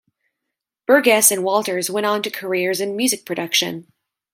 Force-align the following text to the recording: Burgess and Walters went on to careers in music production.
Burgess 0.87 1.29
and 1.29 1.43
Walters 1.43 1.91
went 1.91 2.07
on 2.07 2.23
to 2.23 2.31
careers 2.31 2.81
in 2.81 2.95
music 2.95 3.23
production. 3.23 3.85